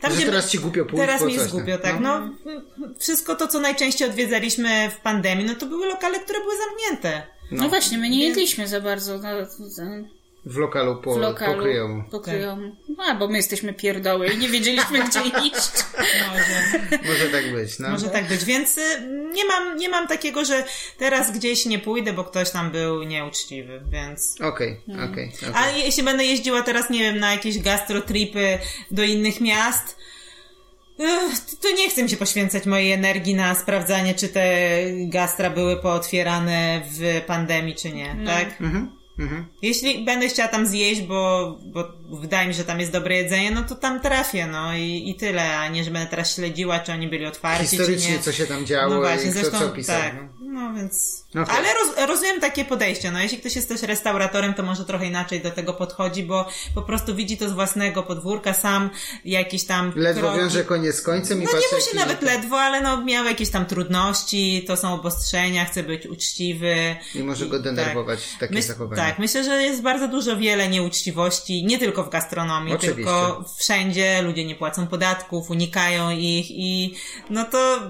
[0.00, 2.00] Tam, że gdzie, teraz ci głupio pójść, Teraz mi jest głupio, tak.
[2.00, 2.20] No.
[2.76, 7.33] no, wszystko to, co najczęściej odwiedzaliśmy w pandemii, no to były lokale, które były zamknięte.
[7.50, 9.18] No, no właśnie, my nie jedliśmy za bardzo.
[9.18, 9.28] No,
[10.46, 12.04] w lokalu po, w lokalu, pokryjomu.
[12.10, 12.70] pokryjomu.
[12.70, 12.96] Tak.
[12.98, 15.72] No, bo my jesteśmy pierdoły i nie wiedzieliśmy, gdzie iść.
[16.32, 16.98] Może.
[17.08, 17.90] Może tak być, no.
[17.90, 18.82] Może tak być, więc y,
[19.32, 20.64] nie mam, nie mam takiego, że
[20.98, 24.34] teraz gdzieś nie pójdę, bo ktoś tam był nieuczciwy, więc...
[24.40, 25.12] Okej, okay, mm.
[25.12, 25.32] okej.
[25.36, 25.62] Okay, okay.
[25.62, 28.58] A jeśli będę jeździła teraz, nie wiem, na jakieś gastrotripy
[28.90, 29.96] do innych miast,
[31.62, 34.48] to nie chcę się poświęcać mojej energii na sprawdzanie, czy te
[34.92, 38.30] gastra były pootwierane w pandemii, czy nie, no.
[38.30, 38.60] tak?
[38.60, 38.90] Mhm.
[39.18, 39.46] Mhm.
[39.62, 43.50] Jeśli będę chciała tam zjeść, bo, bo wydaje mi się, że tam jest dobre jedzenie,
[43.50, 46.92] no to tam trafię, no i, i tyle, a nie, że będę teraz śledziła, czy
[46.92, 48.22] oni byli otwarci, Historycznie, czy nie.
[48.22, 50.00] co się tam działo no właśnie, i zresztą, co pisał.
[50.00, 50.28] Tak, no.
[50.40, 51.24] no więc...
[51.30, 51.56] Okay.
[51.56, 55.40] Ale roz, rozumiem takie podejście, no jeśli ktoś jest też restauratorem, to może trochę inaczej
[55.40, 58.90] do tego podchodzi, bo po prostu widzi to z własnego podwórka, sam
[59.24, 59.92] jakiś tam...
[59.96, 60.38] Ledwo kroki...
[60.38, 63.66] wiąże koniec z końcem i No nie musi nawet ledwo, ale no miał jakieś tam
[63.66, 66.96] trudności, to są obostrzenia, chce być uczciwy.
[67.14, 68.40] I może go denerwować tak.
[68.40, 69.02] takie Myśl, zachowanie.
[69.02, 72.96] Tak, myślę, że jest bardzo dużo, wiele nieuczciwości, nie tylko w gastronomii, Oczywiście.
[72.96, 76.94] tylko wszędzie ludzie nie płacą podatków, unikają ich i
[77.30, 77.80] no to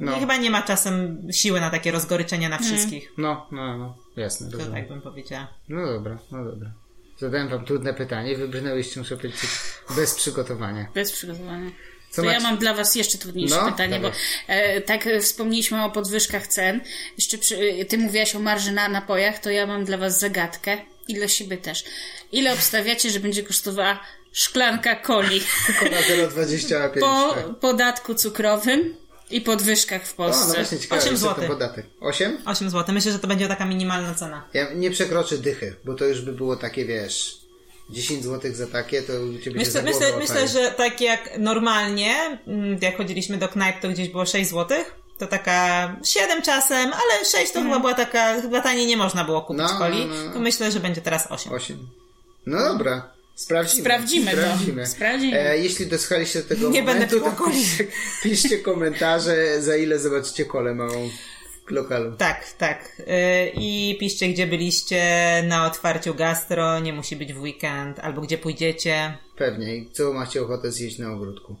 [0.00, 0.18] no.
[0.18, 2.68] chyba nie ma czasem siły na takie rozgoryczenia na mm.
[2.68, 3.12] wszystkich.
[3.18, 4.50] No, no, no, jasne.
[4.50, 5.48] To tak bym powiedziała.
[5.68, 6.70] No dobra, no dobra.
[7.18, 9.40] Zadałem wam trudne pytanie, wybrnęłyście, muszę powiedzieć,
[9.96, 10.86] bez przygotowania.
[10.94, 11.70] Bez przygotowania.
[12.10, 12.38] Co to macie?
[12.38, 14.10] ja mam dla Was jeszcze trudniejsze no, pytanie, bo
[14.46, 16.80] e, tak wspomnieliśmy o podwyżkach cen.
[17.16, 21.14] Jeszcze przy, Ty mówiłaś o marży na napojach, to ja mam dla Was zagadkę i
[21.14, 21.84] dla siebie też.
[22.32, 24.00] Ile obstawiacie, że będzie kosztowała
[24.32, 25.42] szklanka coli?
[25.80, 27.00] Kola 0,25.
[27.00, 27.58] Po tak.
[27.58, 28.96] podatku cukrowym
[29.30, 30.44] i podwyżkach w Polsce.
[30.44, 31.48] O, no właśnie ciekawe, 8 zł.
[31.48, 31.86] podatek.
[32.00, 32.38] 8?
[32.46, 32.94] 8 zł.
[32.94, 34.48] Myślę, że to będzie taka minimalna cena.
[34.54, 37.44] Ja nie przekroczę dychy, bo to już by było takie, wiesz
[37.90, 42.38] 10 zł za takie, to u Ciebie myślę, się myślę, myślę, że tak jak normalnie,
[42.46, 44.84] mm, jak chodziliśmy do knajp, to gdzieś było 6 zł.
[45.18, 47.72] To taka 7 czasem, ale 6 to mm.
[47.72, 50.06] chyba była taka, chyba taniej nie można było kupić no, coli.
[50.06, 50.32] No, no.
[50.32, 51.52] To myślę, że będzie teraz 8.
[51.52, 51.88] 8.
[52.46, 53.14] No dobra.
[53.34, 53.82] Sprawdzimy.
[53.82, 54.82] Sprawdzimy, Sprawdzimy.
[54.82, 54.88] to.
[54.88, 55.40] Sprawdzimy.
[55.40, 57.86] E, jeśli dosłuchaliście do tego nie momentu, będę to piszcie,
[58.22, 61.10] piszcie komentarze, za ile zobaczycie kolę małą
[61.70, 62.16] lokalu.
[62.16, 62.96] Tak, tak.
[63.00, 65.02] Y, I piszcie, gdzie byliście
[65.46, 69.18] na otwarciu gastro, nie musi być w weekend, albo gdzie pójdziecie.
[69.36, 69.76] Pewnie.
[69.76, 71.56] I co macie ochotę zjeść na ogródku.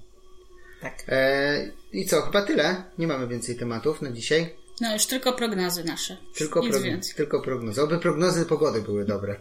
[0.80, 1.04] Tak.
[1.08, 2.84] E, I co, chyba tyle.
[2.98, 4.54] Nie mamy więcej tematów na dzisiaj.
[4.80, 6.16] No już tylko prognozy nasze.
[6.34, 7.82] Tylko, prog- tylko prognozy.
[7.82, 9.40] Oby prognozy pogody były dobre.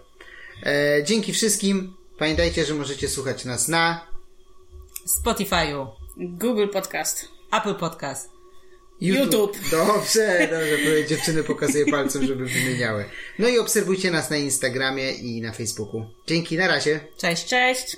[0.65, 1.93] E, dzięki wszystkim.
[2.17, 4.07] Pamiętajcie, że możecie słuchać nas na
[5.07, 8.29] Spotify'u, Google Podcast, Apple Podcast,
[9.01, 9.33] YouTube.
[9.33, 9.57] YouTube.
[9.71, 11.07] Dobrze, dobrze.
[11.07, 13.05] Dziewczyny pokazuje palcem, żeby wymieniały.
[13.39, 16.05] No i obserwujcie nas na Instagramie i na Facebooku.
[16.27, 16.99] Dzięki, na razie.
[17.17, 17.45] Cześć.
[17.45, 17.97] Cześć.